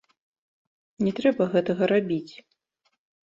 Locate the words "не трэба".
1.07-1.43